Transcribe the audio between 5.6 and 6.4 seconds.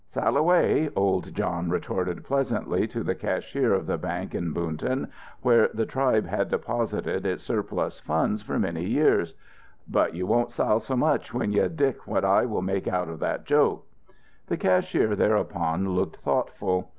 the tube